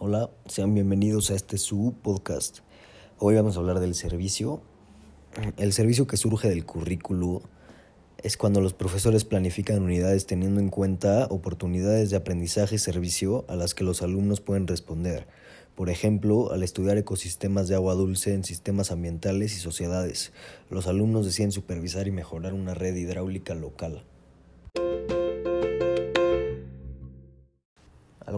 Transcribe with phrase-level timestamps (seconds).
[0.00, 2.58] Hola, sean bienvenidos a este su podcast.
[3.18, 4.62] Hoy vamos a hablar del servicio.
[5.56, 7.42] El servicio que surge del currículo
[8.22, 13.56] es cuando los profesores planifican unidades teniendo en cuenta oportunidades de aprendizaje y servicio a
[13.56, 15.26] las que los alumnos pueden responder.
[15.74, 20.32] Por ejemplo, al estudiar ecosistemas de agua dulce en sistemas ambientales y sociedades,
[20.70, 24.04] los alumnos deciden supervisar y mejorar una red hidráulica local.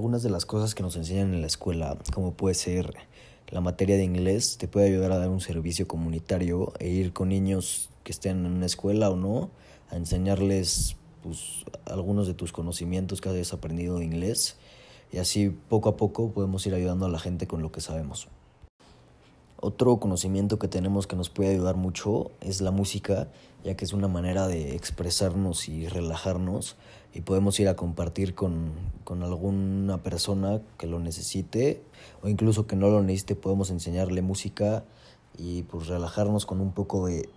[0.01, 2.95] Algunas de las cosas que nos enseñan en la escuela, como puede ser
[3.51, 7.29] la materia de inglés, te puede ayudar a dar un servicio comunitario e ir con
[7.29, 9.51] niños que estén en una escuela o no,
[9.91, 14.56] a enseñarles pues, algunos de tus conocimientos que hayas aprendido de inglés
[15.12, 18.27] y así poco a poco podemos ir ayudando a la gente con lo que sabemos.
[19.62, 23.28] Otro conocimiento que tenemos que nos puede ayudar mucho es la música,
[23.62, 26.77] ya que es una manera de expresarnos y relajarnos
[27.12, 28.70] y podemos ir a compartir con,
[29.05, 31.83] con, alguna persona que lo necesite
[32.23, 34.83] o incluso que no lo necesite, podemos enseñarle música
[35.36, 37.28] y pues relajarnos con un poco de...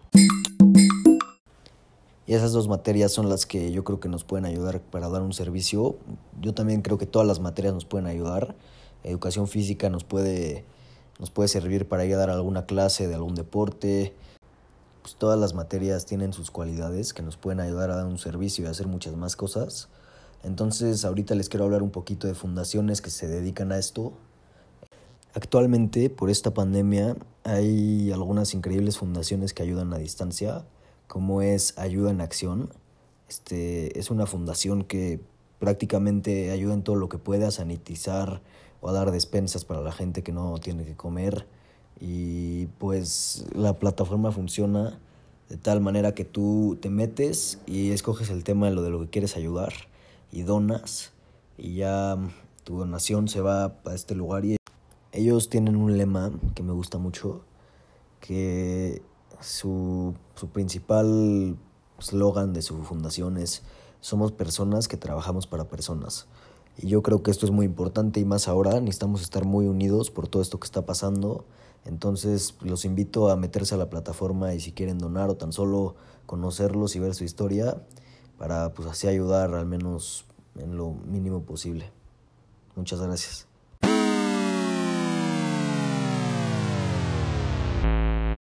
[2.25, 5.23] Y esas dos materias son las que yo creo que nos pueden ayudar para dar
[5.23, 5.97] un servicio.
[6.39, 8.55] Yo también creo que todas las materias nos pueden ayudar.
[9.03, 10.63] Educación física nos puede
[11.19, 14.13] nos puede servir para ir a dar alguna clase de algún deporte.
[15.01, 18.65] Pues todas las materias tienen sus cualidades que nos pueden ayudar a dar un servicio
[18.65, 19.89] y hacer muchas más cosas.
[20.43, 24.13] Entonces ahorita les quiero hablar un poquito de fundaciones que se dedican a esto.
[25.33, 30.63] Actualmente, por esta pandemia, hay algunas increíbles fundaciones que ayudan a distancia,
[31.07, 32.69] como es Ayuda en Acción.
[33.29, 35.19] Este, es una fundación que
[35.59, 38.41] prácticamente ayuda en todo lo que puede a sanitizar
[38.83, 41.47] o a dar despensas para la gente que no tiene que comer.
[42.01, 44.99] Y pues la plataforma funciona
[45.47, 48.99] de tal manera que tú te metes y escoges el tema de lo de lo
[48.99, 49.73] que quieres ayudar
[50.31, 51.13] y donas
[51.57, 52.17] y ya
[52.65, 54.57] tu donación se va a este lugar y
[55.11, 57.41] ellos tienen un lema que me gusta mucho
[58.19, 59.01] que
[59.39, 61.55] su, su principal
[61.99, 63.63] slogan de su fundación es
[64.01, 66.27] somos personas que trabajamos para personas.
[66.77, 70.09] Y yo creo que esto es muy importante y más ahora necesitamos estar muy unidos
[70.09, 71.45] por todo esto que está pasando.
[71.85, 75.95] Entonces los invito a meterse a la plataforma y si quieren donar o tan solo
[76.25, 77.77] conocerlos y ver su historia
[78.37, 80.25] para pues así ayudar al menos
[80.55, 81.91] en lo mínimo posible.
[82.75, 83.52] Muchas gracias.